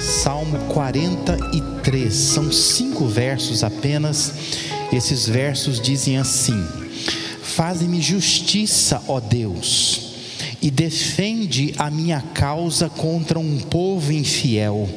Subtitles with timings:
[0.00, 4.32] Salmo 43, são cinco versos apenas.
[4.90, 6.66] Esses versos dizem assim:
[7.42, 10.14] Faze-me justiça, ó Deus,
[10.62, 14.88] e defende a minha causa contra um povo infiel.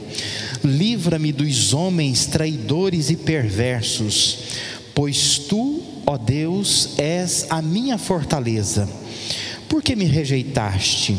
[0.63, 4.37] Livra-me dos homens traidores e perversos,
[4.93, 8.87] pois tu, ó Deus, és a minha fortaleza.
[9.67, 11.17] Por que me rejeitaste?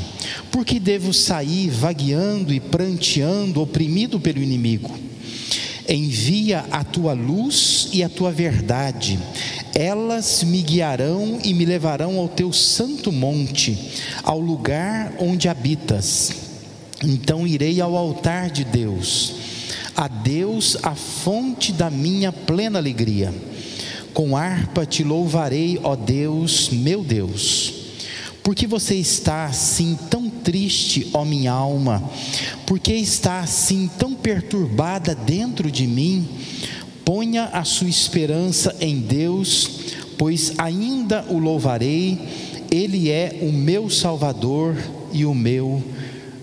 [0.50, 4.90] Por que devo sair vagueando e pranteando, oprimido pelo inimigo?
[5.88, 9.18] Envia a tua luz e a tua verdade,
[9.74, 13.76] elas me guiarão e me levarão ao teu santo monte,
[14.22, 16.32] ao lugar onde habitas.
[17.02, 19.34] Então irei ao altar de Deus,
[19.96, 23.34] a Deus a fonte da minha plena alegria.
[24.14, 27.74] Com harpa te louvarei, ó Deus, meu Deus.
[28.44, 32.02] Porque você está assim tão triste, ó minha alma?
[32.64, 36.28] Porque está assim tão perturbada dentro de mim?
[37.04, 39.70] Ponha a sua esperança em Deus,
[40.16, 42.18] pois ainda o louvarei,
[42.70, 44.76] Ele é o meu Salvador
[45.12, 45.82] e o meu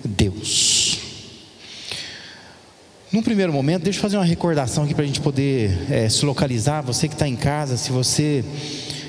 [0.03, 0.80] Deus.
[3.11, 6.25] Num primeiro momento, deixa eu fazer uma recordação aqui para a gente poder é, se
[6.25, 6.81] localizar.
[6.83, 8.41] Você que está em casa, se você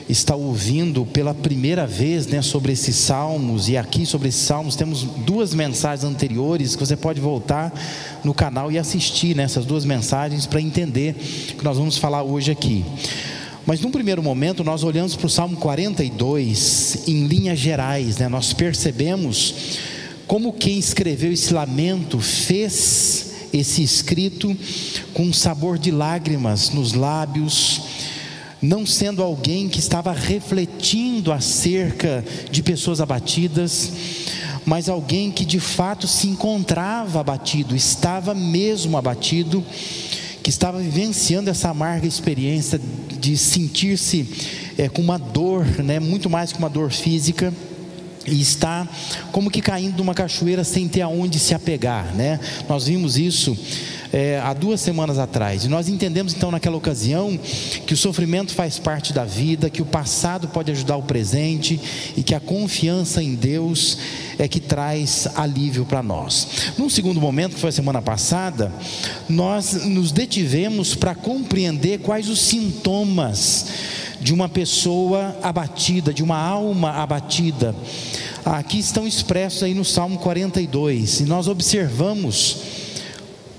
[0.09, 5.05] está ouvindo pela primeira vez né, sobre esses salmos, e aqui sobre esses salmos temos
[5.05, 7.73] duas mensagens anteriores que você pode voltar
[8.25, 11.15] no canal e assistir nessas né, duas mensagens para entender
[11.53, 12.85] o que nós vamos falar hoje aqui.
[13.65, 18.53] Mas num primeiro momento nós olhamos para o Salmo 42 em linhas gerais, né, nós
[18.53, 19.79] percebemos
[20.27, 24.57] como quem escreveu esse lamento fez esse escrito
[25.13, 27.83] com um sabor de lágrimas nos lábios,
[28.61, 33.93] não sendo alguém que estava refletindo acerca de pessoas abatidas,
[34.65, 39.65] mas alguém que de fato se encontrava abatido, estava mesmo abatido,
[40.43, 42.81] que estava vivenciando essa amarga experiência
[43.21, 44.29] de sentir-se
[44.79, 47.53] é, com uma dor, né, muito mais que uma dor física
[48.27, 48.87] e está
[49.31, 52.39] como que caindo numa cachoeira sem ter aonde se apegar, né?
[52.69, 53.57] Nós vimos isso
[54.13, 55.65] é, há duas semanas atrás.
[55.65, 57.39] E nós entendemos então naquela ocasião
[57.87, 61.81] que o sofrimento faz parte da vida, que o passado pode ajudar o presente
[62.17, 63.97] e que a confiança em Deus
[64.39, 66.73] é que traz alívio para nós.
[66.77, 68.71] Num segundo momento, que foi a semana passada,
[69.29, 73.67] nós nos detivemos para compreender quais os sintomas
[74.23, 77.75] de uma pessoa abatida, de uma alma abatida.
[78.45, 82.59] Aqui estão expressos aí no Salmo 42, e nós observamos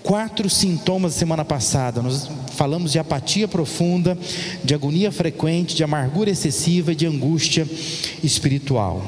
[0.02, 2.02] quatro sintomas semana passada.
[2.02, 4.18] Nós falamos de apatia profunda,
[4.64, 7.68] de agonia frequente, de amargura excessiva e de angústia
[8.24, 9.04] espiritual.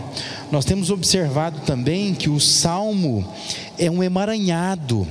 [0.52, 3.26] Nós temos observado também que o salmo
[3.78, 5.08] é um emaranhado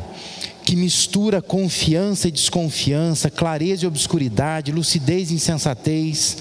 [0.65, 6.37] que mistura confiança e desconfiança, clareza e obscuridade, lucidez e insensatez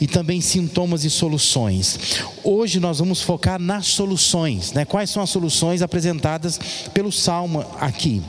[0.00, 1.98] e também sintomas e soluções.
[2.42, 4.84] Hoje nós vamos focar nas soluções, né?
[4.84, 6.58] Quais são as soluções apresentadas
[6.94, 8.22] pelo salmo aqui?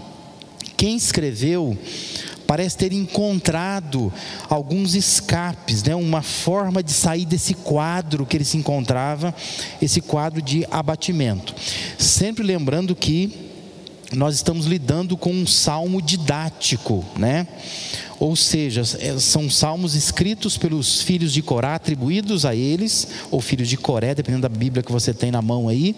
[0.81, 1.77] quem escreveu
[2.47, 4.11] parece ter encontrado
[4.49, 5.93] alguns escapes, né?
[5.93, 9.31] uma forma de sair desse quadro que ele se encontrava,
[9.79, 11.53] esse quadro de abatimento.
[11.99, 13.50] Sempre lembrando que
[14.11, 17.47] nós estamos lidando com um salmo didático, né?
[18.19, 23.67] Ou seja, é, são salmos escritos pelos filhos de Corá, atribuídos a eles, ou filhos
[23.67, 25.95] de Coré, dependendo da Bíblia que você tem na mão aí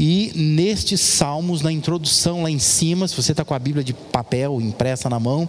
[0.00, 3.92] e nestes salmos, na introdução lá em cima, se você está com a Bíblia de
[3.92, 5.46] papel impressa na mão,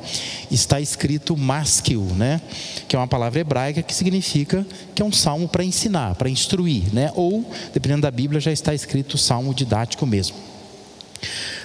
[0.52, 2.42] está escrito maskil, né?
[2.86, 6.94] Que é uma palavra hebraica que significa que é um salmo para ensinar, para instruir,
[6.94, 7.14] né?
[7.16, 10.36] Ou, dependendo da Bíblia, já está escrito salmo didático mesmo.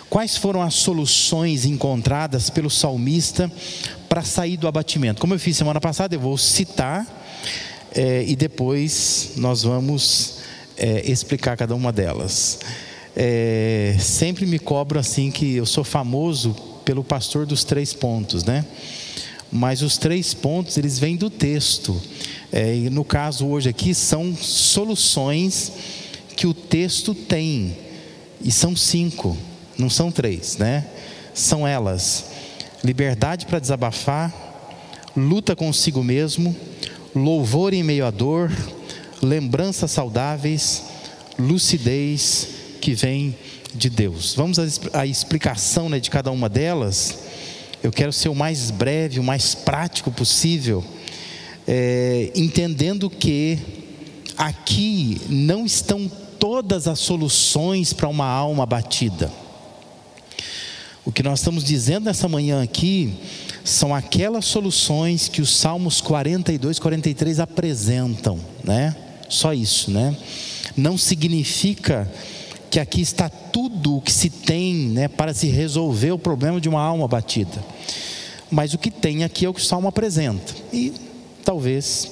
[0.08, 3.50] Quais foram as soluções encontradas pelo salmista
[4.08, 5.20] para sair do abatimento?
[5.20, 7.04] Como eu fiz semana passada, eu vou citar
[7.92, 10.38] é, e depois nós vamos
[10.76, 12.60] é, explicar cada uma delas.
[13.16, 16.54] É, sempre me cobro assim que eu sou famoso
[16.84, 18.64] pelo pastor dos três pontos, né?
[19.50, 22.00] Mas os três pontos eles vêm do texto.
[22.52, 25.72] E no caso hoje aqui são soluções
[26.36, 27.76] que o texto tem
[28.40, 29.36] e são cinco,
[29.78, 30.86] não são três, né?
[31.34, 32.26] São elas:
[32.82, 34.32] liberdade para desabafar,
[35.16, 36.54] luta consigo mesmo,
[37.14, 38.50] louvor em meio à dor,
[39.22, 40.84] lembranças saudáveis,
[41.38, 42.48] lucidez
[42.80, 43.36] que vem
[43.74, 44.34] de Deus.
[44.34, 44.58] Vamos
[44.92, 47.18] à explicação né, de cada uma delas.
[47.82, 50.84] Eu quero ser o mais breve, o mais prático possível.
[51.66, 53.58] é, entendendo que
[54.36, 59.32] aqui não estão todas as soluções para uma alma abatida.
[61.06, 63.14] O que nós estamos dizendo nessa manhã aqui
[63.62, 68.94] são aquelas soluções que os Salmos 42, 43 apresentam, né?
[69.28, 70.16] Só isso, né?
[70.76, 72.10] Não significa
[72.68, 76.68] que aqui está tudo o que se tem, né, para se resolver o problema de
[76.68, 77.64] uma alma batida.
[78.50, 80.52] Mas o que tem aqui é o que o Salmo apresenta.
[80.72, 80.92] E
[81.44, 82.10] talvez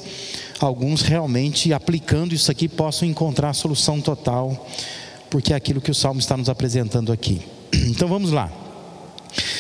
[0.61, 4.69] alguns realmente aplicando isso aqui possam encontrar a solução total,
[5.29, 7.43] porque é aquilo que o Salmo está nos apresentando aqui.
[7.75, 8.64] Então vamos lá.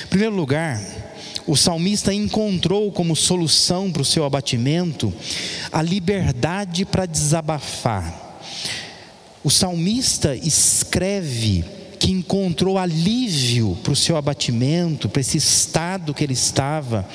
[0.04, 0.80] Em primeiro lugar,
[1.46, 5.12] o salmista encontrou como solução para o seu abatimento
[5.70, 8.22] a liberdade para desabafar.
[9.42, 11.64] O salmista escreve
[11.98, 17.06] que encontrou alívio para o seu abatimento, para esse estado que ele estava,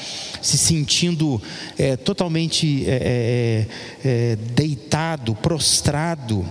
[0.41, 1.41] se sentindo
[1.77, 3.67] é, totalmente é,
[4.03, 6.45] é, é deitado, prostrado,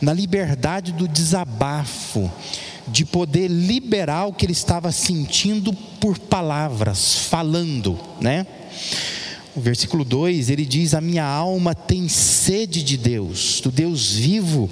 [0.00, 2.30] na liberdade do desabafo
[2.88, 8.46] de poder liberar o que ele estava sentindo por palavras, falando, né?
[9.54, 14.70] O versículo 2 ele diz: A minha alma tem sede de Deus, do Deus vivo.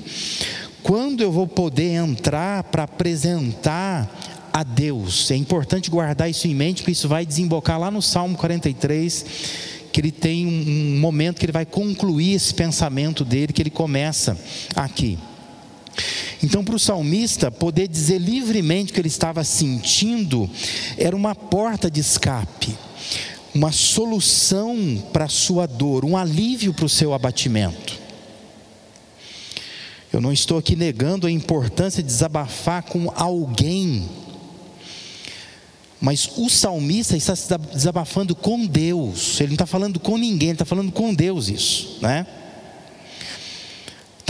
[0.83, 4.09] Quando eu vou poder entrar para apresentar
[4.53, 5.31] a Deus?
[5.31, 9.25] É importante guardar isso em mente, porque isso vai desembocar lá no Salmo 43,
[9.93, 14.39] que ele tem um momento que ele vai concluir esse pensamento dele, que ele começa
[14.75, 15.19] aqui.
[16.43, 20.49] Então, para o salmista, poder dizer livremente o que ele estava sentindo
[20.97, 22.77] era uma porta de escape,
[23.55, 27.99] uma solução para a sua dor, um alívio para o seu abatimento.
[30.13, 34.09] Eu não estou aqui negando a importância de desabafar com alguém,
[36.01, 40.55] mas o salmista está se desabafando com Deus, ele não está falando com ninguém, ele
[40.55, 42.27] está falando com Deus isso, né?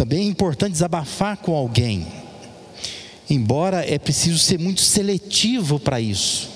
[0.09, 2.07] Também é importante desabafar com alguém,
[3.29, 6.49] embora é preciso ser muito seletivo para isso.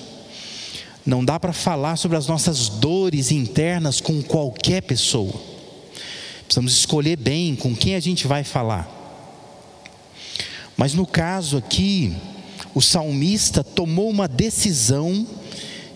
[1.04, 5.34] Não dá para falar sobre as nossas dores internas com qualquer pessoa.
[6.46, 8.88] Precisamos escolher bem com quem a gente vai falar.
[10.74, 12.16] Mas no caso aqui,
[12.74, 15.26] o salmista tomou uma decisão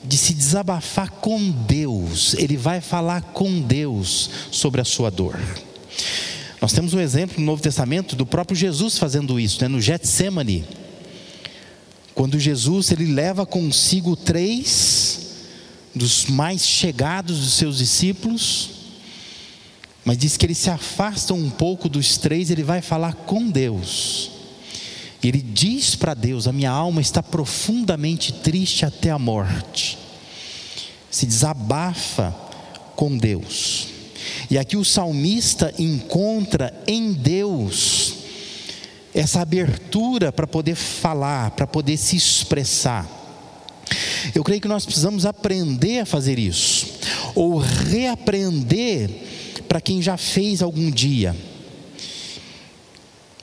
[0.04, 2.34] de se desabafar com Deus.
[2.34, 5.40] Ele vai falar com Deus sobre a sua dor.
[6.66, 9.68] Nós temos um exemplo no Novo Testamento do próprio Jesus fazendo isso, né?
[9.68, 10.64] no Getsemane.
[12.12, 15.44] Quando Jesus ele leva consigo três
[15.94, 18.70] dos mais chegados dos seus discípulos,
[20.04, 24.32] mas diz que ele se afasta um pouco dos três, ele vai falar com Deus.
[25.22, 29.96] Ele diz para Deus: A minha alma está profundamente triste até a morte.
[31.12, 32.34] Se desabafa
[32.96, 33.94] com Deus.
[34.50, 38.14] E aqui o salmista encontra em Deus
[39.14, 43.08] essa abertura para poder falar, para poder se expressar.
[44.34, 46.86] Eu creio que nós precisamos aprender a fazer isso,
[47.34, 49.10] ou reaprender
[49.68, 51.34] para quem já fez algum dia.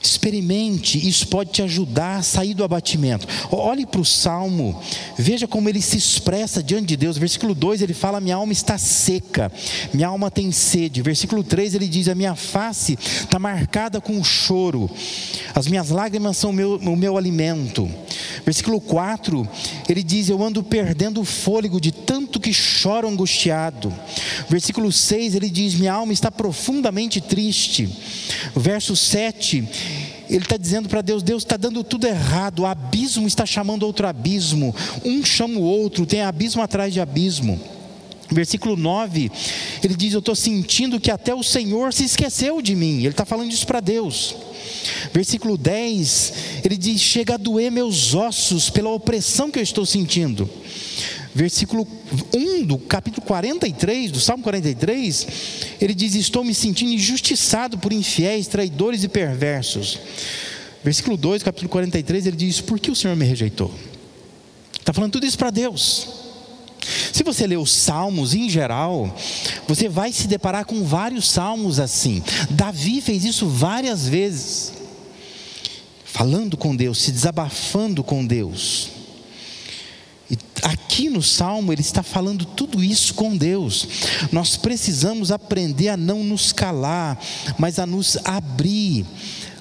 [0.04, 3.26] Experimente, isso pode te ajudar a sair do abatimento.
[3.50, 4.78] Olhe para o salmo,
[5.16, 7.16] veja como ele se expressa diante de Deus.
[7.16, 9.50] Versículo 2 ele fala: Minha alma está seca,
[9.94, 11.00] minha alma tem sede.
[11.00, 14.90] Versículo 3 ele diz: A minha face está marcada com choro,
[15.54, 17.90] as minhas lágrimas são o meu, o meu alimento.
[18.44, 19.48] Versículo 4
[19.88, 23.90] ele diz: Eu ando perdendo o fôlego de tanto que choro angustiado.
[24.50, 27.88] Versículo 6 ele diz: Minha alma está profundamente triste.
[28.54, 29.93] Verso 7
[30.28, 34.06] ele está dizendo para Deus: Deus está dando tudo errado, o abismo está chamando outro
[34.06, 37.60] abismo, um chama o outro, tem abismo atrás de abismo.
[38.30, 39.30] Versículo 9,
[39.82, 42.98] ele diz: Eu estou sentindo que até o Senhor se esqueceu de mim.
[42.98, 44.34] Ele está falando isso para Deus.
[45.12, 46.32] Versículo 10,
[46.64, 50.48] ele diz: Chega a doer meus ossos pela opressão que eu estou sentindo
[51.34, 51.86] versículo
[52.32, 55.26] 1 do capítulo 43, do Salmo 43,
[55.80, 59.98] ele diz: Estou me sentindo injustiçado por infiéis, traidores e perversos.
[60.84, 63.72] Versículo 2, capítulo 43, ele diz: Por que o Senhor me rejeitou?
[64.78, 66.08] Está falando tudo isso para Deus.
[67.12, 69.16] Se você ler os salmos em geral,
[69.66, 72.22] você vai se deparar com vários salmos assim.
[72.50, 74.74] Davi fez isso várias vezes,
[76.04, 78.93] falando com Deus, se desabafando com Deus.
[80.64, 83.86] Aqui no Salmo ele está falando tudo isso com Deus.
[84.32, 87.20] Nós precisamos aprender a não nos calar,
[87.56, 89.06] mas a nos abrir,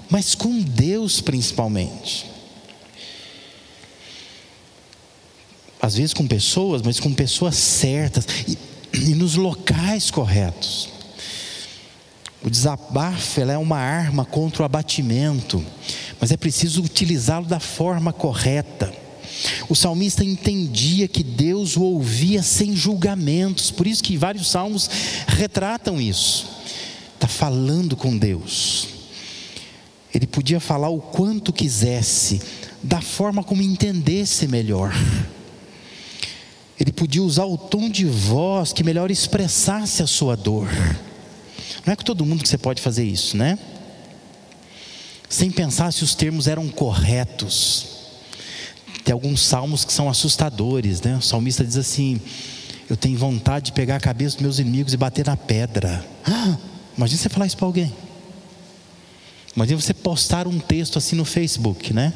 [0.09, 2.31] mas com Deus principalmente.
[5.79, 8.25] Às vezes com pessoas, mas com pessoas certas.
[8.47, 8.57] E
[8.93, 10.89] e nos locais corretos.
[12.43, 15.65] O desabafo é uma arma contra o abatimento,
[16.19, 18.93] mas é preciso utilizá-lo da forma correta.
[19.69, 24.89] O salmista entendia que Deus o ouvia sem julgamentos, por isso que vários salmos
[25.27, 26.47] retratam isso.
[27.15, 28.87] Está falando com Deus.
[30.13, 32.41] Ele podia falar o quanto quisesse,
[32.81, 34.93] da forma como entendesse melhor.
[36.79, 40.67] Ele podia usar o tom de voz que melhor expressasse a sua dor.
[41.85, 43.57] Não é com todo mundo que você pode fazer isso, né?
[45.29, 47.92] Sem pensar se os termos eram corretos.
[49.03, 51.17] Tem alguns salmos que são assustadores, né?
[51.17, 52.21] O salmista diz assim:
[52.89, 56.05] Eu tenho vontade de pegar a cabeça dos meus inimigos e bater na pedra.
[56.25, 56.57] Ah,
[56.97, 57.93] imagina você falar isso para alguém.
[59.55, 62.13] Imagina você postar um texto assim no Facebook, né?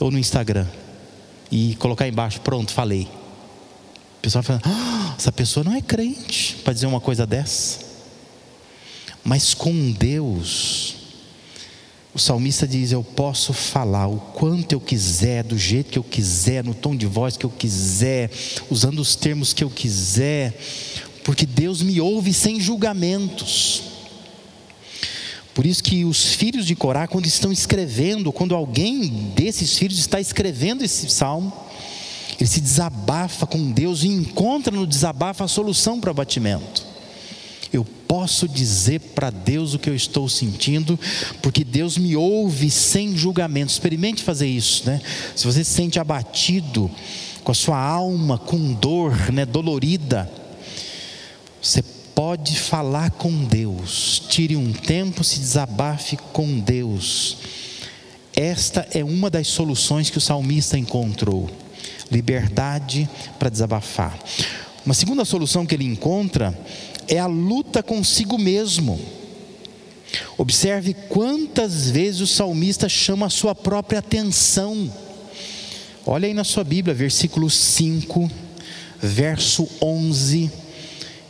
[0.00, 0.66] Ou no Instagram.
[1.50, 3.08] E colocar embaixo, pronto, falei.
[4.18, 7.78] O pessoal fala, ah, essa pessoa não é crente para dizer uma coisa dessa.
[9.24, 10.96] Mas com Deus,
[12.12, 16.64] o salmista diz: Eu posso falar o quanto eu quiser, do jeito que eu quiser,
[16.64, 18.30] no tom de voz que eu quiser,
[18.68, 20.58] usando os termos que eu quiser,
[21.24, 23.82] porque Deus me ouve sem julgamentos.
[25.54, 30.20] Por isso que os filhos de Corá, quando estão escrevendo, quando alguém desses filhos está
[30.20, 31.52] escrevendo esse salmo,
[32.38, 36.89] ele se desabafa com Deus e encontra no desabafo a solução para o abatimento
[38.10, 40.98] posso dizer para Deus o que eu estou sentindo,
[41.40, 43.70] porque Deus me ouve sem julgamento.
[43.70, 45.00] Experimente fazer isso, né?
[45.36, 46.90] Se você se sente abatido,
[47.44, 50.28] com a sua alma com dor, né, dolorida,
[51.62, 54.20] você pode falar com Deus.
[54.28, 57.36] Tire um tempo, se desabafe com Deus.
[58.34, 61.48] Esta é uma das soluções que o salmista encontrou.
[62.10, 64.18] Liberdade para desabafar.
[64.84, 66.58] Uma segunda solução que ele encontra
[67.10, 68.98] é a luta consigo mesmo.
[70.38, 74.90] Observe quantas vezes o salmista chama a sua própria atenção.
[76.06, 78.30] Olha aí na sua Bíblia, versículo 5,
[79.02, 80.50] verso 11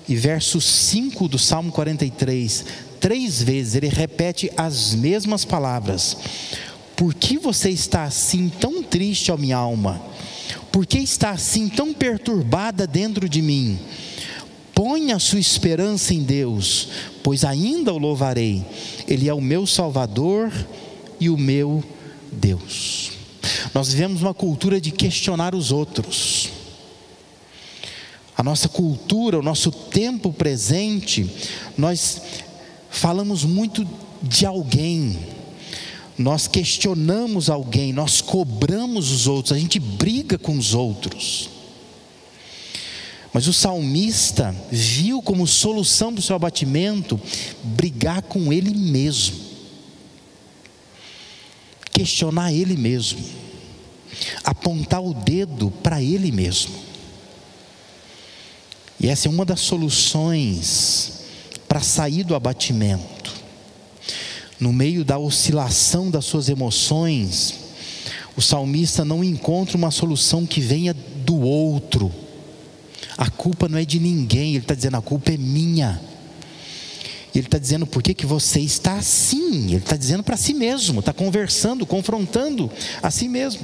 [0.07, 2.65] e verso 5 do Salmo 43.
[3.01, 6.17] Três vezes ele repete as mesmas palavras.
[6.95, 10.01] Por que você está assim tão triste, ó minha alma?
[10.71, 13.79] Por que está assim tão perturbada dentro de mim?
[14.75, 16.89] Põe a sua esperança em Deus,
[17.23, 18.65] pois ainda o louvarei.
[19.07, 20.53] Ele é o meu Salvador
[21.19, 21.83] e o meu
[22.33, 23.12] Deus.
[23.75, 26.50] Nós vivemos uma cultura de questionar os outros.
[28.37, 31.29] A nossa cultura, o nosso tempo presente,
[31.77, 32.23] nós
[32.91, 33.87] falamos muito
[34.23, 35.19] de alguém,
[36.17, 41.49] nós questionamos alguém, nós cobramos os outros, a gente briga com os outros.
[43.33, 47.21] Mas o salmista viu como solução para o seu abatimento
[47.63, 49.37] brigar com ele mesmo,
[51.93, 53.21] questionar ele mesmo,
[54.43, 56.75] apontar o dedo para ele mesmo.
[58.99, 61.21] E essa é uma das soluções
[61.69, 63.33] para sair do abatimento.
[64.59, 67.55] No meio da oscilação das suas emoções,
[68.37, 72.13] o salmista não encontra uma solução que venha do outro
[73.21, 76.00] a culpa não é de ninguém, ele está dizendo: a culpa é minha.
[77.35, 79.67] Ele está dizendo por que, que você está assim.
[79.67, 82.71] Ele está dizendo para si mesmo, está conversando, confrontando
[83.03, 83.61] a si mesmo.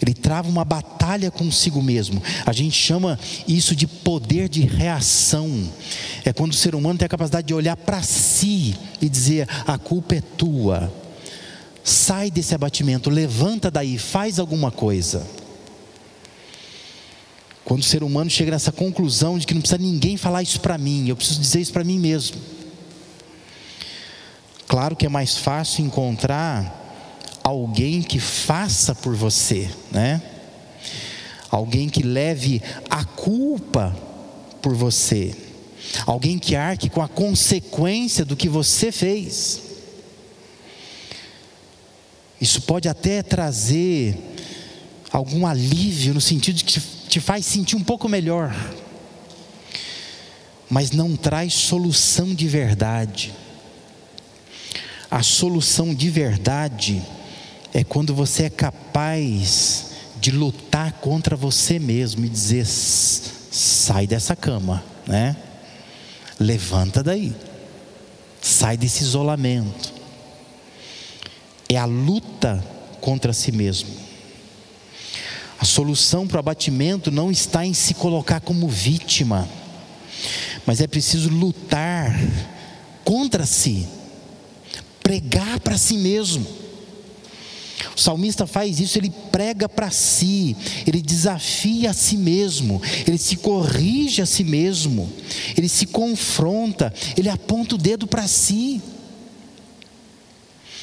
[0.00, 2.22] Ele trava uma batalha consigo mesmo.
[2.46, 5.70] A gente chama isso de poder de reação.
[6.24, 9.76] É quando o ser humano tem a capacidade de olhar para si e dizer: a
[9.76, 10.90] culpa é tua.
[11.84, 15.43] Sai desse abatimento, levanta daí, faz alguma coisa.
[17.64, 20.76] Quando o ser humano chega nessa conclusão de que não precisa ninguém falar isso para
[20.76, 22.36] mim, eu preciso dizer isso para mim mesmo.
[24.68, 26.82] Claro que é mais fácil encontrar
[27.42, 30.20] alguém que faça por você, né?
[31.50, 33.96] Alguém que leve a culpa
[34.60, 35.34] por você.
[36.06, 39.62] Alguém que arque com a consequência do que você fez.
[42.40, 44.18] Isso pode até trazer
[45.12, 46.80] algum alívio no sentido de que
[47.14, 48.52] te faz sentir um pouco melhor,
[50.68, 53.32] mas não traz solução de verdade.
[55.08, 57.00] A solução de verdade
[57.72, 64.82] é quando você é capaz de lutar contra você mesmo e dizer: sai dessa cama,
[65.06, 65.36] né?
[66.40, 67.32] Levanta daí,
[68.42, 69.92] sai desse isolamento.
[71.68, 72.60] É a luta
[73.00, 74.03] contra si mesmo.
[75.64, 79.48] A solução para o abatimento não está em se colocar como vítima,
[80.66, 82.14] mas é preciso lutar
[83.02, 83.88] contra si,
[85.02, 86.46] pregar para si mesmo.
[87.96, 90.54] O salmista faz isso, ele prega para si,
[90.86, 95.10] ele desafia a si mesmo, ele se corrige a si mesmo,
[95.56, 98.82] ele se confronta, ele aponta o dedo para si,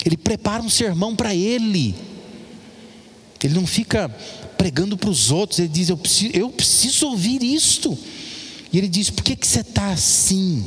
[0.03, 1.93] ele prepara um sermão para ele,
[3.43, 4.09] ele não fica
[4.61, 7.97] pregando para os outros, ele diz: eu preciso, eu preciso ouvir isto,
[8.71, 10.63] e ele diz: por que, que você está assim?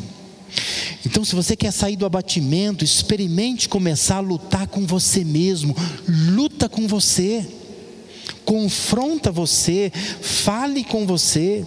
[1.07, 5.77] Então, se você quer sair do abatimento, experimente começar a lutar com você mesmo,
[6.09, 7.47] luta com você,
[8.45, 11.65] confronta você, fale com você.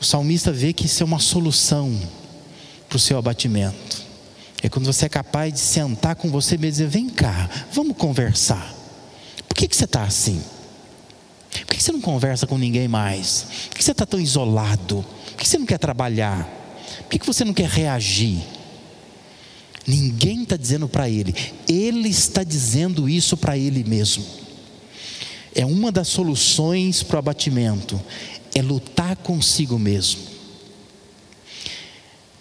[0.00, 2.00] O salmista vê que isso é uma solução
[2.88, 4.04] para o seu abatimento.
[4.62, 7.96] É quando você é capaz de sentar com você mesmo e dizer: vem cá, vamos
[7.96, 8.83] conversar.
[9.54, 10.42] Por que, que você está assim?
[11.64, 13.46] Por que você não conversa com ninguém mais?
[13.68, 15.06] Por que você está tão isolado?
[15.28, 16.44] Por que você não quer trabalhar?
[17.08, 18.42] Por que você não quer reagir?
[19.86, 21.32] Ninguém está dizendo para ele,
[21.68, 24.24] ele está dizendo isso para ele mesmo.
[25.54, 28.00] É uma das soluções para o abatimento,
[28.56, 30.34] é lutar consigo mesmo.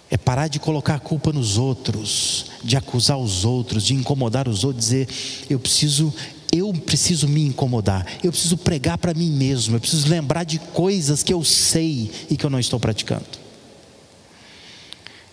[0.09, 4.63] É parar de colocar a culpa nos outros, de acusar os outros, de incomodar os
[4.63, 5.09] outros, dizer,
[5.49, 6.13] eu preciso
[6.53, 11.23] eu preciso me incomodar, eu preciso pregar para mim mesmo, eu preciso lembrar de coisas
[11.23, 13.25] que eu sei e que eu não estou praticando.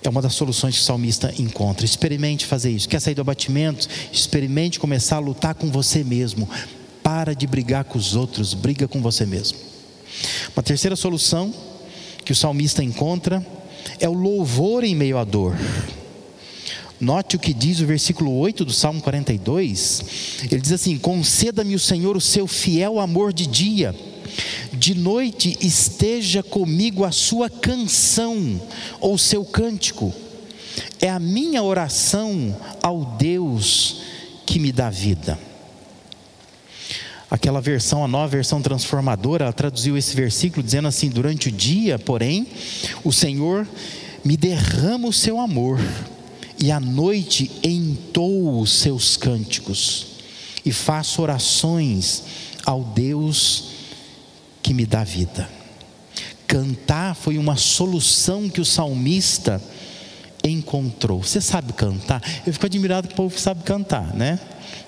[0.02, 1.84] É uma das soluções que o salmista encontra.
[1.84, 2.88] Experimente fazer isso.
[2.88, 3.86] Quer sair do abatimento?
[4.10, 6.48] Experimente começar a lutar com você mesmo.
[7.02, 9.58] Para de brigar com os outros, briga com você mesmo.
[10.56, 11.52] Uma terceira solução
[12.24, 13.46] que o salmista encontra
[13.98, 15.54] é o louvor em meio à dor.
[17.00, 20.02] Note o que diz o versículo 8 do Salmo 42.
[20.50, 23.94] Ele diz assim: Conceda-me o Senhor o seu fiel amor de dia
[24.72, 28.60] de noite esteja comigo a sua canção
[29.00, 30.12] ou seu cântico.
[31.00, 34.02] É a minha oração ao Deus
[34.46, 35.38] que me dá vida.
[37.30, 41.98] Aquela versão, a nova versão transformadora, ela traduziu esse versículo dizendo assim: Durante o dia,
[41.98, 42.46] porém,
[43.04, 43.68] o Senhor
[44.24, 45.78] me derrama o seu amor,
[46.60, 50.06] e à noite entou os seus cânticos,
[50.64, 52.22] e faço orações
[52.66, 53.70] ao Deus
[54.62, 55.48] que me dá vida.
[56.46, 59.62] Cantar foi uma solução que o salmista
[60.44, 61.22] encontrou.
[61.22, 62.22] Você sabe cantar?
[62.46, 64.38] Eu fico admirado que o povo sabe cantar, né?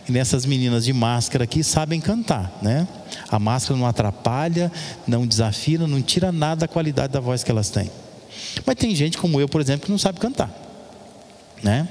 [0.09, 2.87] E nessas meninas de máscara aqui sabem cantar, né?
[3.29, 4.71] A máscara não atrapalha,
[5.07, 7.91] não desafina, não tira nada da qualidade da voz que elas têm.
[8.67, 10.51] Mas tem gente como eu, por exemplo, que não sabe cantar,
[11.63, 11.89] né?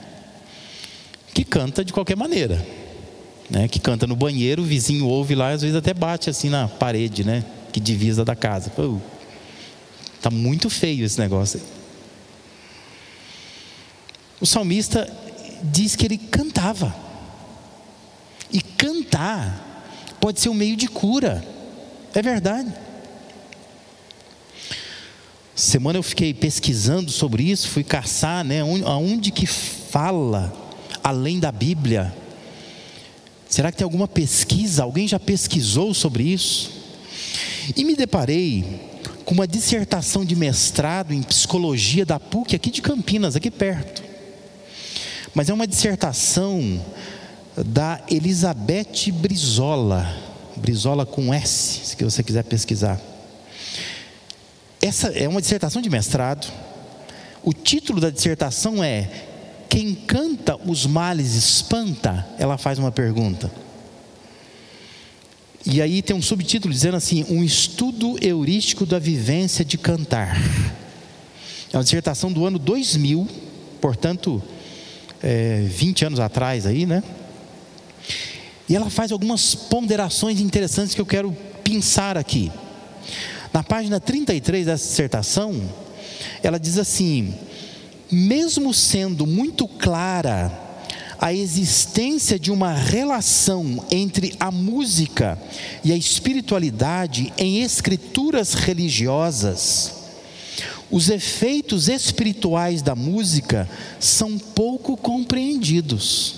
[1.33, 2.65] Que canta de qualquer maneira,
[3.49, 3.67] né?
[3.67, 7.23] Que canta no banheiro, o vizinho ouve lá, às vezes até bate assim na parede,
[7.23, 7.43] né?
[7.71, 8.69] que divisa da casa.
[8.69, 8.99] Pô,
[10.21, 11.61] tá muito feio esse negócio.
[14.39, 15.11] O salmista
[15.63, 16.93] diz que ele cantava.
[18.51, 21.43] E cantar pode ser um meio de cura.
[22.13, 22.71] É verdade.
[25.55, 30.53] Semana eu fiquei pesquisando sobre isso, fui caçar, né, aonde que fala
[31.03, 32.15] além da Bíblia.
[33.49, 34.83] Será que tem alguma pesquisa?
[34.83, 36.71] Alguém já pesquisou sobre isso?
[37.75, 38.81] E me deparei
[39.25, 44.03] com uma dissertação de mestrado em psicologia da PUC, aqui de Campinas, aqui perto.
[45.33, 46.81] Mas é uma dissertação
[47.57, 50.09] da Elizabeth Brizola,
[50.55, 53.10] Brizola com S, se você quiser pesquisar.
[54.81, 56.51] Essa é uma dissertação de mestrado.
[57.43, 59.09] O título da dissertação é
[59.69, 62.27] Quem canta os males espanta?
[62.39, 63.51] Ela faz uma pergunta.
[65.63, 70.35] E aí tem um subtítulo dizendo assim: Um estudo heurístico da vivência de cantar.
[71.71, 73.27] É uma dissertação do ano 2000,
[73.79, 74.41] portanto,
[75.21, 77.03] é, 20 anos atrás aí, né?
[78.67, 81.31] E ela faz algumas ponderações interessantes que eu quero
[81.63, 82.51] pensar aqui.
[83.53, 85.61] Na página 33 dessa dissertação,
[86.41, 87.33] ela diz assim:
[88.09, 90.51] mesmo sendo muito clara
[91.19, 95.37] a existência de uma relação entre a música
[95.83, 99.93] e a espiritualidade em escrituras religiosas,
[100.89, 106.35] os efeitos espirituais da música são pouco compreendidos.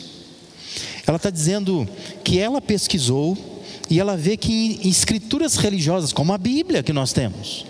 [1.08, 1.88] Ela está dizendo
[2.24, 3.53] que ela pesquisou
[3.90, 7.66] e ela vê que escrituras religiosas, como a Bíblia que nós temos,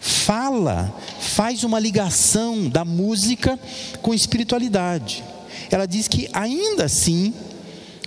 [0.00, 3.58] fala, faz uma ligação da música
[4.02, 5.22] com espiritualidade.
[5.70, 7.34] Ela diz que ainda assim,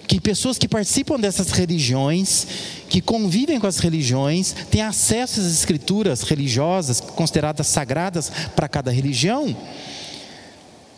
[0.07, 2.47] que pessoas que participam dessas religiões,
[2.89, 9.55] que convivem com as religiões, têm acesso às escrituras religiosas, consideradas sagradas para cada religião,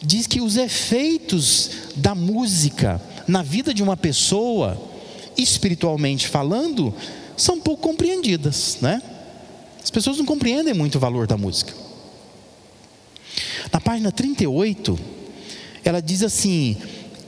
[0.01, 4.90] diz que os efeitos da música na vida de uma pessoa,
[5.41, 6.93] espiritualmente falando,
[7.35, 9.01] são pouco compreendidas, né?
[9.83, 11.73] As pessoas não compreendem muito o valor da música.
[13.71, 14.99] Na página 38,
[15.83, 16.77] ela diz assim: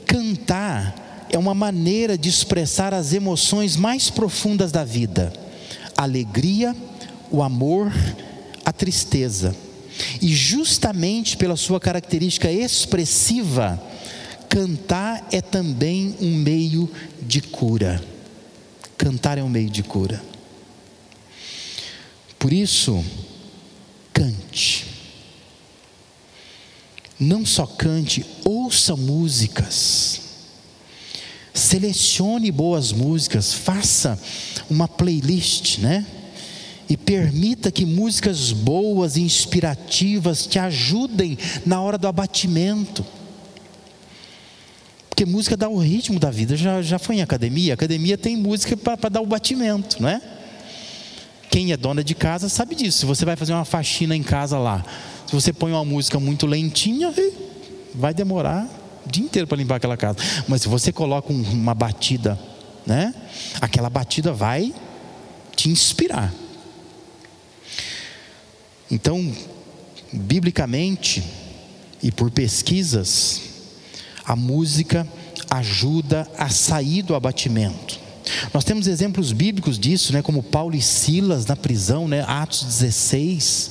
[0.06, 5.32] cantar é uma maneira de expressar as emoções mais profundas da vida,
[5.96, 6.76] a alegria,
[7.30, 7.92] o amor,
[8.64, 9.54] a tristeza.
[10.20, 13.80] E justamente pela sua característica expressiva,
[14.54, 16.88] cantar é também um meio
[17.20, 18.00] de cura.
[18.96, 20.22] Cantar é um meio de cura.
[22.38, 23.04] Por isso,
[24.12, 24.86] cante.
[27.18, 30.20] Não só cante, ouça músicas.
[31.52, 34.16] Selecione boas músicas, faça
[34.70, 36.06] uma playlist, né?
[36.88, 41.36] E permita que músicas boas e inspirativas te ajudem
[41.66, 43.04] na hora do abatimento.
[45.14, 46.56] Porque música dá o ritmo da vida.
[46.56, 47.74] Já, já foi em academia?
[47.74, 50.20] academia tem música para dar o batimento, não é?
[51.48, 52.98] Quem é dona de casa sabe disso.
[52.98, 54.84] Se você vai fazer uma faxina em casa lá,
[55.24, 57.14] se você põe uma música muito lentinha,
[57.94, 58.68] vai demorar
[59.06, 60.18] o dia inteiro para limpar aquela casa.
[60.48, 62.36] Mas se você coloca uma batida,
[62.84, 63.14] né?
[63.60, 64.74] Aquela batida vai
[65.54, 66.34] te inspirar.
[68.90, 69.32] Então,
[70.12, 71.22] biblicamente
[72.02, 73.43] e por pesquisas,
[74.26, 75.06] a música
[75.50, 78.00] ajuda a sair do abatimento.
[78.52, 83.70] Nós temos exemplos bíblicos disso, né, como Paulo e Silas na prisão, né, Atos 16.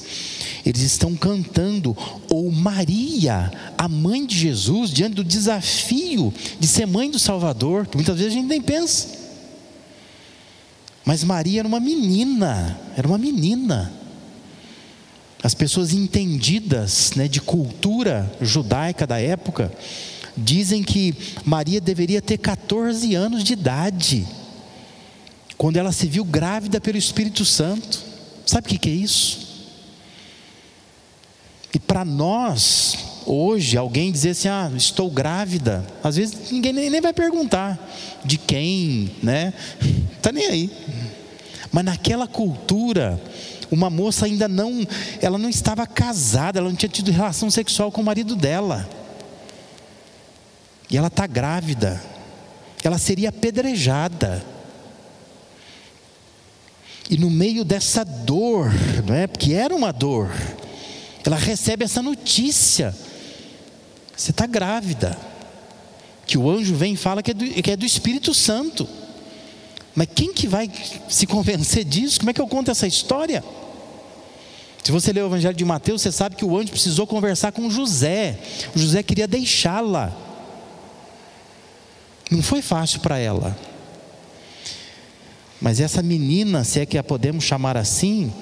[0.65, 1.97] Eles estão cantando,
[2.29, 7.97] ou Maria, a mãe de Jesus, diante do desafio de ser mãe do Salvador, que
[7.97, 9.07] muitas vezes a gente nem pensa.
[11.03, 13.91] Mas Maria era uma menina, era uma menina.
[15.43, 19.69] As pessoas entendidas né, de cultura judaica da época,
[20.35, 21.15] dizem que
[21.45, 24.27] Maria deveria ter 14 anos de idade,
[25.57, 28.01] quando ela se viu grávida pelo Espírito Santo.
[28.45, 29.43] Sabe o que, é isso?
[31.73, 37.01] E para nós, hoje, alguém dizer assim: ah, estou grávida, às vezes ninguém nem, nem
[37.01, 37.79] vai perguntar
[38.25, 39.53] de quem, né?
[40.17, 40.71] Está nem aí.
[41.71, 43.19] Mas naquela cultura,
[43.71, 44.85] uma moça ainda não,
[45.21, 48.87] ela não estava casada, ela não tinha tido relação sexual com o marido dela
[50.93, 51.99] e ela está grávida,
[52.83, 54.45] ela seria apedrejada.
[57.09, 58.71] E no meio dessa dor,
[59.03, 59.25] não é?
[59.25, 60.31] Porque era uma dor,
[61.25, 62.95] ela recebe essa notícia:
[64.15, 65.17] você está grávida.
[66.27, 68.87] Que o anjo vem e fala que é, do, que é do Espírito Santo.
[69.95, 70.71] Mas quem que vai
[71.09, 72.19] se convencer disso?
[72.19, 73.43] Como é que eu conto essa história?
[74.83, 77.67] Se você ler o Evangelho de Mateus, você sabe que o anjo precisou conversar com
[77.67, 78.37] José.
[78.75, 80.32] José queria deixá-la.
[82.31, 83.57] Não foi fácil para ela.
[85.61, 88.33] Mas essa menina, se é que a podemos chamar assim,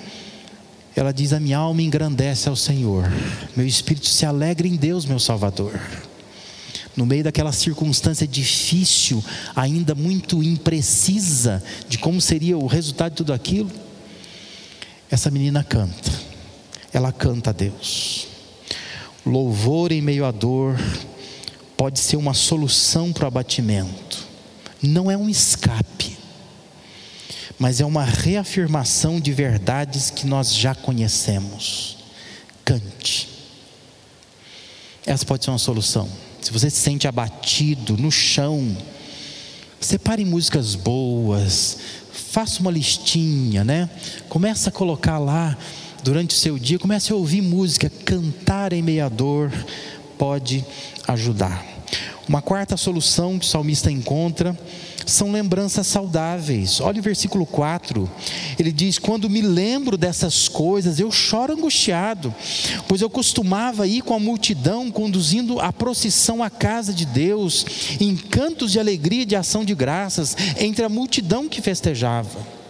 [0.95, 3.11] ela diz: A minha alma engrandece ao Senhor,
[3.55, 5.79] meu espírito se alegra em Deus, meu Salvador.
[6.95, 9.23] No meio daquela circunstância difícil,
[9.55, 13.71] ainda muito imprecisa de como seria o resultado de tudo aquilo,
[15.09, 16.11] essa menina canta,
[16.91, 18.27] ela canta a Deus.
[19.25, 20.75] Louvor em meio à dor,
[21.81, 24.27] pode ser uma solução para o abatimento.
[24.83, 26.15] Não é um escape,
[27.57, 31.97] mas é uma reafirmação de verdades que nós já conhecemos.
[32.63, 33.27] Cante.
[35.07, 36.07] Essa pode ser uma solução.
[36.39, 38.77] Se você se sente abatido, no chão,
[39.79, 41.79] separe músicas boas,
[42.13, 43.89] faça uma listinha, né?
[44.29, 45.57] Começa a colocar lá
[46.03, 49.51] durante o seu dia, comece a ouvir música, cantar em meia dor
[50.15, 50.63] pode
[51.07, 51.70] ajudar.
[52.27, 54.57] Uma quarta solução que o salmista encontra
[55.05, 56.79] são lembranças saudáveis.
[56.79, 58.09] Olha o versículo 4.
[58.59, 62.33] Ele diz: Quando me lembro dessas coisas, eu choro angustiado,
[62.87, 67.65] pois eu costumava ir com a multidão conduzindo a procissão à casa de Deus,
[67.99, 72.60] em cantos de alegria e de ação de graças, entre a multidão que festejava.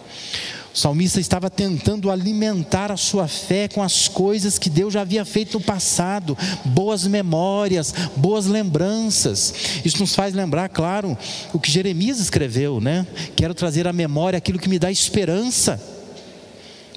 [0.74, 5.22] O salmista estava tentando alimentar a sua fé com as coisas que Deus já havia
[5.22, 9.52] feito no passado, boas memórias, boas lembranças.
[9.84, 11.16] Isso nos faz lembrar, claro,
[11.52, 13.06] o que Jeremias escreveu, né?
[13.36, 15.78] Quero trazer à memória aquilo que me dá esperança.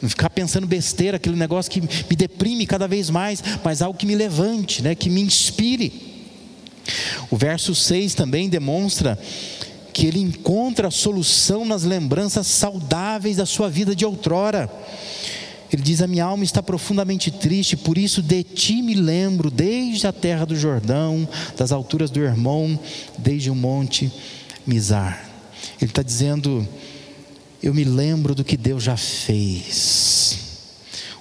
[0.02, 4.06] Não ficar pensando besteira, aquele negócio que me deprime cada vez mais, mas algo que
[4.06, 4.96] me levante, né?
[4.96, 6.16] que me inspire.
[7.32, 9.18] O verso 6 também demonstra
[9.96, 14.70] que ele encontra a solução nas lembranças saudáveis da sua vida de outrora.
[15.72, 20.06] Ele diz: A minha alma está profundamente triste, por isso de ti me lembro, desde
[20.06, 22.78] a terra do Jordão, das alturas do Hermon,
[23.18, 24.12] desde o monte
[24.68, 25.30] Mizar.
[25.82, 26.68] Ele está dizendo:
[27.64, 30.40] Eu me lembro do que Deus já fez.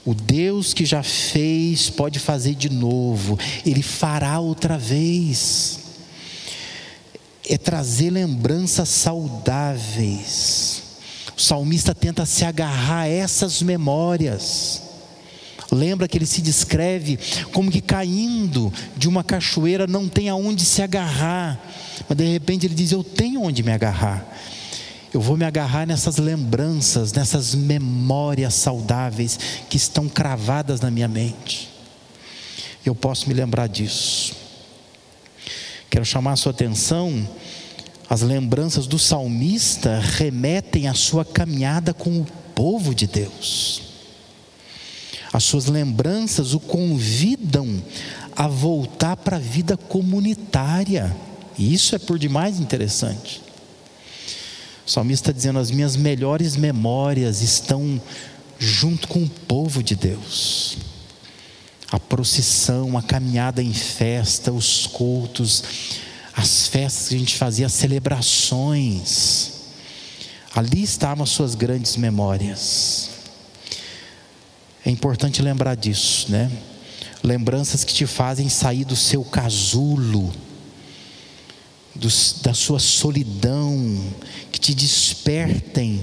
[0.04, 5.83] O Deus que já fez pode fazer de novo, Ele fará outra vez.
[7.48, 10.82] É trazer lembranças saudáveis.
[11.36, 14.82] O salmista tenta se agarrar a essas memórias.
[15.70, 17.18] Lembra que ele se descreve
[17.52, 21.60] como que caindo de uma cachoeira não tem aonde se agarrar.
[22.08, 24.24] Mas de repente ele diz: Eu tenho onde me agarrar.
[25.12, 29.38] Eu vou me agarrar nessas lembranças, nessas memórias saudáveis
[29.70, 31.70] que estão cravadas na minha mente.
[32.84, 34.43] Eu posso me lembrar disso.
[35.94, 37.24] Quero chamar a sua atenção.
[38.10, 43.80] As lembranças do salmista remetem à sua caminhada com o povo de Deus.
[45.32, 47.80] As suas lembranças o convidam
[48.34, 51.16] a voltar para a vida comunitária.
[51.56, 53.40] E isso é por demais interessante.
[54.84, 58.02] O salmista está dizendo: as minhas melhores memórias estão
[58.58, 60.76] junto com o povo de Deus.
[62.14, 65.64] Procissão, a caminhada em festa, os cultos,
[66.32, 69.50] as festas que a gente fazia, as celebrações.
[70.54, 73.10] Ali estavam as suas grandes memórias.
[74.86, 76.52] É importante lembrar disso, né?
[77.20, 80.32] Lembranças que te fazem sair do seu casulo
[81.96, 84.00] dos, da sua solidão,
[84.52, 86.00] que te despertem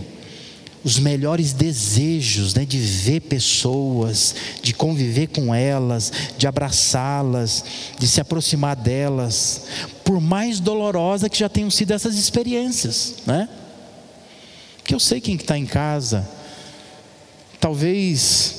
[0.84, 7.64] os melhores desejos né, de ver pessoas, de conviver com elas, de abraçá-las,
[8.00, 9.64] de se aproximar delas,
[10.04, 13.48] por mais dolorosa que já tenham sido essas experiências, né?
[14.78, 16.28] Porque eu sei quem está em casa,
[17.60, 18.56] talvez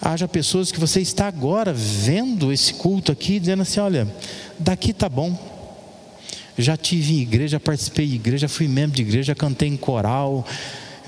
[0.00, 4.06] haja pessoas que você está agora vendo esse culto aqui, dizendo assim: olha,
[4.60, 5.36] daqui tá bom
[6.58, 10.44] já tive em igreja, participei de igreja, fui membro de igreja, cantei em coral.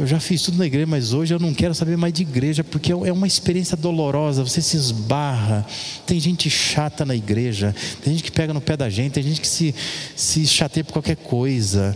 [0.01, 2.65] Eu já fiz tudo na igreja, mas hoje eu não quero saber mais de igreja,
[2.65, 4.43] porque é uma experiência dolorosa.
[4.43, 5.67] Você se esbarra.
[6.07, 9.43] Tem gente chata na igreja, tem gente que pega no pé da gente, tem gente
[9.43, 9.75] que se,
[10.17, 11.95] se chateia por qualquer coisa.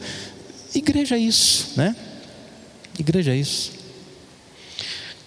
[0.74, 1.96] Igreja é isso, né?
[2.98, 3.72] Igreja é isso.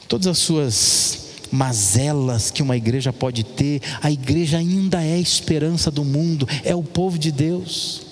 [0.07, 5.89] Todas as suas mazelas que uma igreja pode ter, a igreja ainda é a esperança
[5.89, 8.03] do mundo, é o povo de Deus.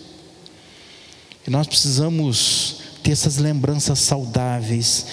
[1.46, 5.06] E nós precisamos ter essas lembranças saudáveis.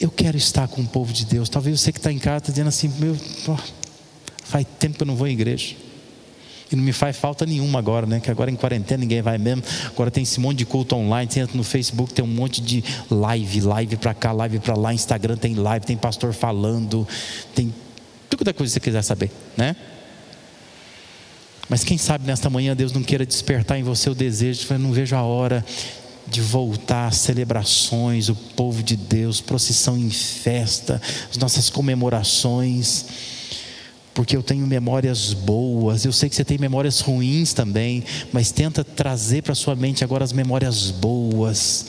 [0.00, 1.48] Eu quero estar com o povo de Deus.
[1.48, 3.16] Talvez você que está em casa está dizendo assim: meu,
[4.42, 5.76] faz tempo que eu não vou à igreja.
[6.70, 8.18] E não me faz falta nenhuma agora, né?
[8.18, 9.62] Que agora em quarentena ninguém vai mesmo.
[9.86, 11.30] Agora tem esse monte de culto online.
[11.30, 14.92] Você entra no Facebook, tem um monte de live, live para cá, live para lá.
[14.92, 17.06] Instagram tem live, tem pastor falando,
[17.54, 17.72] tem
[18.28, 19.76] tudo da coisa que você quiser saber, né?
[21.68, 24.90] Mas quem sabe nesta manhã Deus não queira despertar em você o desejo, eu não
[24.90, 25.64] vejo a hora
[26.30, 33.04] de voltar às celebrações, o povo de Deus, procissão em festa, as nossas comemorações,
[34.14, 38.84] porque eu tenho memórias boas, eu sei que você tem memórias ruins também, mas tenta
[38.84, 41.86] trazer para sua mente agora as memórias boas,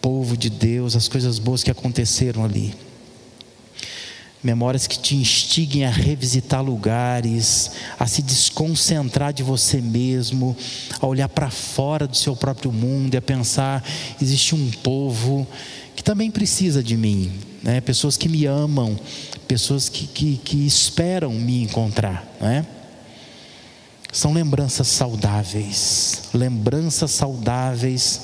[0.00, 2.87] povo de Deus, as coisas boas que aconteceram ali
[4.42, 10.56] memórias que te instiguem a revisitar lugares, a se desconcentrar de você mesmo,
[11.00, 13.84] a olhar para fora do seu próprio mundo e a pensar:
[14.20, 15.46] existe um povo
[15.96, 17.80] que também precisa de mim, né?
[17.80, 18.98] pessoas que me amam,
[19.48, 22.24] pessoas que, que, que esperam me encontrar.
[22.40, 22.64] Né?
[24.12, 26.22] São lembranças saudáveis.
[26.32, 28.20] Lembranças saudáveis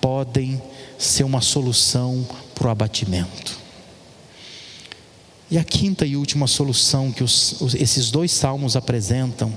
[0.00, 0.60] podem
[0.98, 3.63] ser uma solução para o abatimento.
[5.50, 9.52] E a quinta e última solução que os, os, esses dois salmos apresentam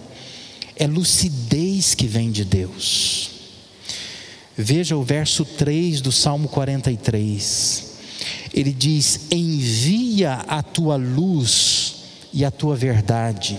[0.75, 3.31] é lucidez que vem de Deus.
[4.55, 7.85] Veja o verso 3 do Salmo 43.
[8.53, 11.95] Ele diz: Envia a tua luz
[12.33, 13.57] e a tua verdade.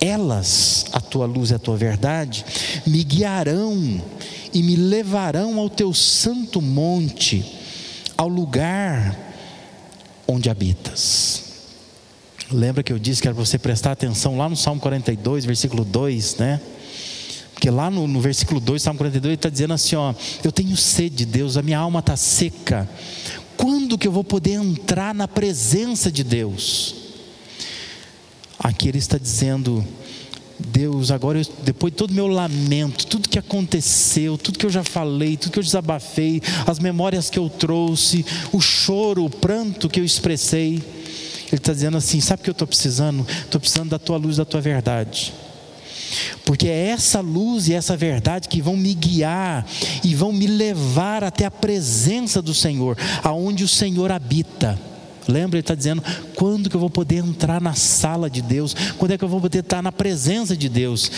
[0.00, 2.44] Elas, a tua luz e a tua verdade,
[2.86, 4.02] me guiarão
[4.52, 7.44] e me levarão ao teu santo monte,
[8.16, 9.29] ao lugar
[10.30, 11.44] onde habitas.
[12.52, 15.84] Lembra que eu disse que era para você prestar atenção lá no Salmo 42, versículo
[15.84, 16.60] 2, né?
[17.52, 20.76] Porque lá no, no versículo 2, Salmo 42, ele está dizendo assim: ó, eu tenho
[20.76, 22.88] sede de Deus, a minha alma está seca.
[23.56, 26.94] Quando que eu vou poder entrar na presença de Deus?
[28.58, 29.84] Aqui ele está dizendo:
[30.68, 34.84] Deus, agora eu, depois de todo meu lamento, tudo que aconteceu, tudo que eu já
[34.84, 39.98] falei, tudo que eu desabafei, as memórias que eu trouxe, o choro, o pranto que
[39.98, 40.74] eu expressei,
[41.48, 43.26] Ele está dizendo assim: sabe o que eu estou precisando?
[43.28, 45.32] Estou precisando da tua luz, da tua verdade.
[46.44, 49.66] Porque é essa luz e essa verdade que vão me guiar
[50.02, 54.78] e vão me levar até a presença do Senhor, aonde o Senhor habita.
[55.28, 56.02] Lembra, ele está dizendo:
[56.34, 58.74] quando que eu vou poder entrar na sala de Deus?
[58.98, 61.10] Quando é que eu vou poder estar na presença de Deus?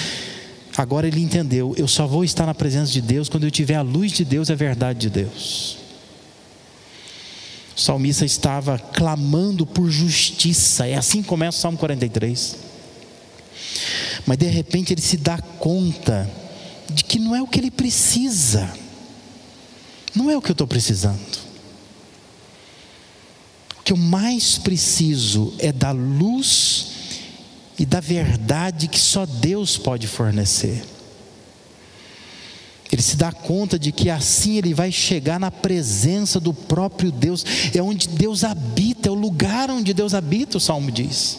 [0.77, 3.83] Agora ele entendeu: eu só vou estar na presença de Deus quando eu tiver a
[3.83, 5.79] luz de Deus a verdade de Deus.
[7.77, 12.57] O salmista estava clamando por justiça, é assim que começa o Salmo 43.
[14.27, 16.31] Mas de repente ele se dá conta
[16.91, 18.71] de que não é o que ele precisa,
[20.15, 21.19] não é o que eu estou precisando.
[23.83, 26.92] O que eu mais preciso é da luz
[27.77, 30.85] e da verdade que só Deus pode fornecer.
[32.92, 37.45] Ele se dá conta de que assim ele vai chegar na presença do próprio Deus,
[37.75, 41.38] é onde Deus habita, é o lugar onde Deus habita, o salmo diz.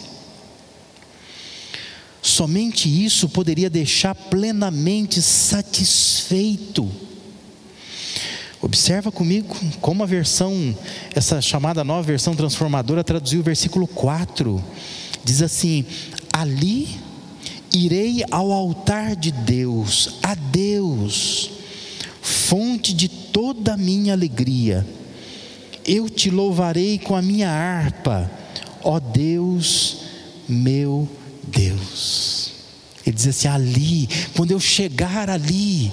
[2.20, 6.90] Somente isso poderia deixar plenamente satisfeito
[8.64, 10.74] Observa comigo como a versão,
[11.14, 14.64] essa chamada nova versão transformadora traduziu o versículo 4.
[15.22, 15.84] Diz assim:
[16.32, 16.88] Ali
[17.70, 21.50] irei ao altar de Deus, a Deus,
[22.22, 24.86] fonte de toda a minha alegria.
[25.84, 28.30] Eu te louvarei com a minha harpa,
[28.82, 29.98] ó Deus,
[30.48, 31.06] meu
[31.46, 32.52] Deus.
[33.04, 35.92] Ele diz assim: ali, quando eu chegar ali,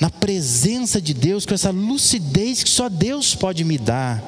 [0.00, 4.24] na presença de Deus, com essa lucidez que só Deus pode me dar.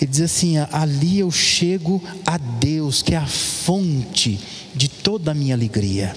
[0.00, 4.38] Ele diz assim: ali eu chego a Deus, que é a fonte
[4.74, 6.14] de toda a minha alegria.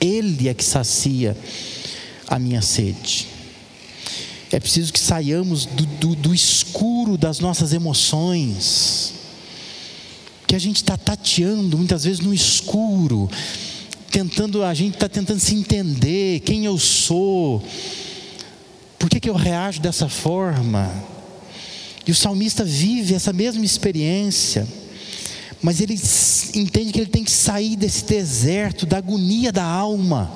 [0.00, 1.36] Ele é que sacia
[2.26, 3.28] a minha sede.
[4.50, 9.12] É preciso que saiamos do, do, do escuro das nossas emoções,
[10.46, 13.30] que a gente está tateando muitas vezes no escuro,
[14.10, 17.62] tentando, a gente está tentando se entender quem eu sou,
[18.98, 20.90] por que, que eu reajo dessa forma.
[22.06, 24.66] E o salmista vive essa mesma experiência,
[25.62, 25.94] mas ele
[26.54, 30.32] entende que ele tem que sair desse deserto, da agonia da alma.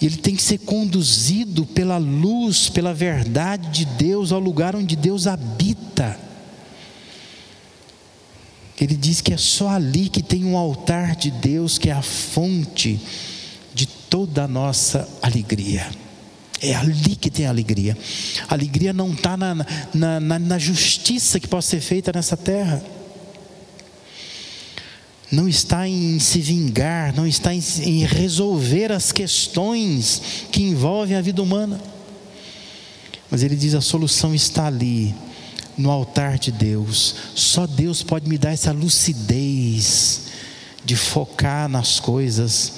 [0.00, 5.26] Ele tem que ser conduzido pela luz, pela verdade de Deus ao lugar onde Deus
[5.26, 6.27] habita.
[8.80, 12.02] Ele diz que é só ali que tem um altar de Deus, que é a
[12.02, 13.00] fonte
[13.74, 15.88] de toda a nossa alegria.
[16.60, 17.96] É ali que tem a alegria.
[18.48, 19.54] A alegria não está na,
[19.94, 22.82] na, na, na justiça que possa ser feita nessa terra.
[25.30, 31.20] Não está em se vingar, não está em, em resolver as questões que envolvem a
[31.20, 31.80] vida humana.
[33.30, 35.14] Mas ele diz: a solução está ali,
[35.78, 37.14] no altar de Deus.
[37.34, 40.22] Só Deus pode me dar essa lucidez
[40.84, 42.74] de focar nas coisas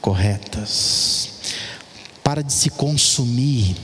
[0.00, 1.30] corretas.
[2.22, 3.76] Para de se consumir,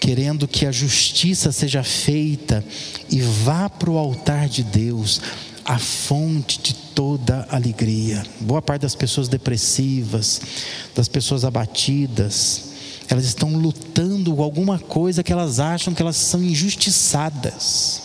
[0.00, 2.64] querendo que a justiça seja feita,
[3.10, 5.20] e vá para o altar de Deus,
[5.64, 8.24] a fonte de toda alegria.
[8.40, 10.40] Boa parte das pessoas depressivas,
[10.94, 12.70] das pessoas abatidas,
[13.08, 18.02] elas estão lutando com alguma coisa que elas acham que elas são injustiçadas.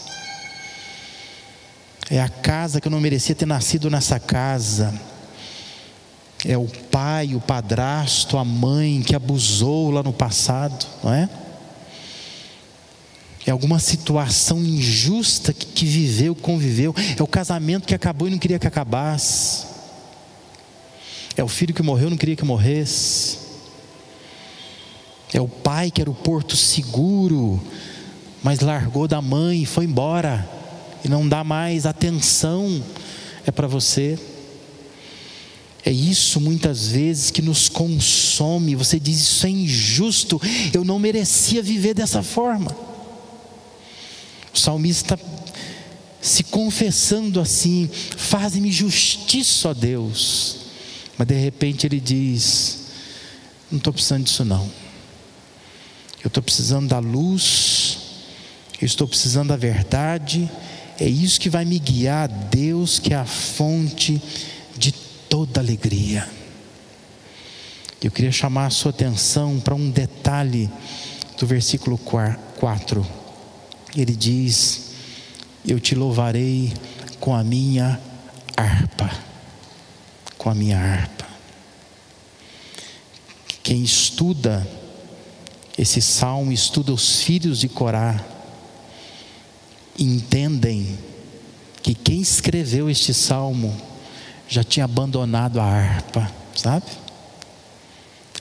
[2.10, 4.94] É a casa que eu não merecia ter nascido nessa casa.
[6.46, 11.30] É o pai, o padrasto, a mãe que abusou lá no passado, não é?
[13.46, 16.96] É alguma situação injusta que, que viveu, conviveu.
[17.18, 19.66] É o casamento que acabou e não queria que acabasse.
[21.36, 23.42] É o filho que morreu, não queria que morresse.
[25.34, 27.60] É o pai que era o porto seguro,
[28.43, 30.48] mas largou da mãe e foi embora,
[31.04, 32.84] e não dá mais atenção,
[33.46, 34.19] é para você.
[35.84, 38.76] É isso muitas vezes que nos consome.
[38.76, 42.73] Você diz: Isso é injusto, eu não merecia viver dessa forma.
[44.54, 45.19] O salmista
[46.21, 50.58] se confessando assim: Faz-me justiça, ó Deus.
[51.17, 52.84] Mas de repente ele diz:
[53.69, 54.83] Não estou precisando disso, não.
[56.24, 57.98] Eu estou precisando da luz,
[58.82, 60.50] eu estou precisando da verdade.
[60.98, 64.21] É isso que vai me guiar a Deus, que é a fonte
[64.78, 64.94] de
[65.28, 66.26] toda alegria.
[68.02, 70.69] Eu queria chamar a sua atenção para um detalhe
[71.38, 73.06] do versículo 4.
[73.96, 74.92] Ele diz:
[75.67, 76.74] Eu te louvarei
[77.19, 78.00] com a minha
[78.56, 79.12] harpa,
[80.38, 81.28] com a minha harpa.
[83.62, 84.65] Quem estuda
[85.78, 88.24] esse salmo, estuda os filhos de Corá,
[89.98, 90.98] entendem
[91.82, 93.76] que quem escreveu este salmo
[94.48, 96.86] já tinha abandonado a harpa, sabe?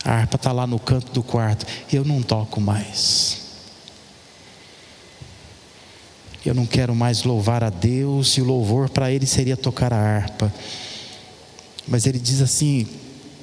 [0.05, 1.65] A harpa está lá no canto do quarto.
[1.93, 3.41] Eu não toco mais.
[6.45, 9.97] Eu não quero mais louvar a Deus, e o louvor para ele seria tocar a
[9.97, 10.53] harpa.
[11.87, 12.87] Mas ele diz assim: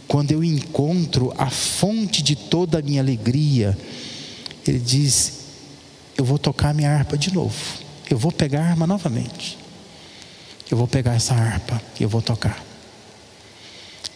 [0.10, 3.78] quando eu encontro a fonte de toda a minha alegria,
[4.68, 5.34] ele diz:
[6.18, 7.56] eu vou tocar minha harpa de novo.
[8.10, 9.56] Eu vou pegar a harpa novamente.
[10.70, 12.62] Eu vou pegar essa harpa e eu vou tocar.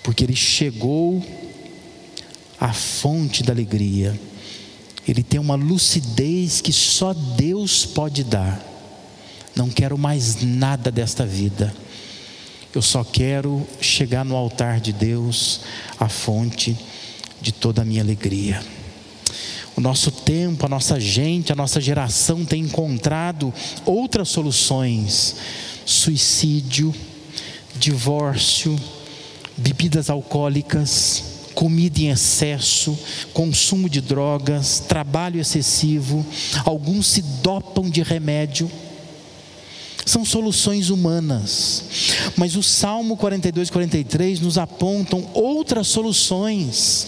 [0.01, 1.23] Porque ele chegou
[2.59, 4.19] à fonte da alegria.
[5.07, 8.59] Ele tem uma lucidez que só Deus pode dar.
[9.55, 11.71] Não quero mais nada desta vida.
[12.73, 15.61] Eu só quero chegar no altar de Deus,
[15.99, 16.75] a fonte
[17.39, 18.63] de toda a minha alegria.
[19.75, 23.53] O nosso tempo, a nossa gente, a nossa geração tem encontrado
[23.85, 25.35] outras soluções:
[25.85, 26.93] suicídio,
[27.75, 28.75] divórcio,
[29.55, 32.97] bebidas alcoólicas, comida em excesso,
[33.33, 36.25] consumo de drogas, trabalho excessivo,
[36.65, 38.69] alguns se dopam de remédio.
[40.05, 41.83] São soluções humanas.
[42.35, 47.07] Mas o Salmo 42, 43 nos apontam outras soluções,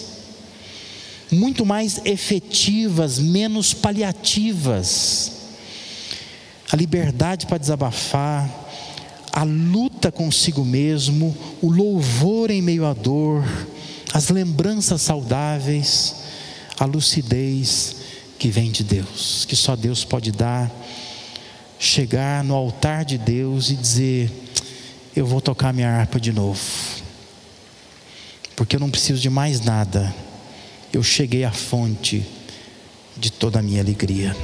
[1.32, 5.32] muito mais efetivas, menos paliativas.
[6.72, 8.50] A liberdade para desabafar,
[9.32, 13.44] a luta consigo mesmo, o louvor em meio à dor,
[14.14, 16.16] as lembranças saudáveis,
[16.80, 17.98] a lucidez
[18.40, 20.72] que vem de Deus, que só Deus pode dar
[21.86, 24.32] chegar no altar de Deus e dizer:
[25.16, 26.60] Eu vou tocar minha harpa de novo,
[28.56, 30.14] porque eu não preciso de mais nada,
[30.92, 32.26] eu cheguei à fonte
[33.16, 34.36] de toda a minha alegria.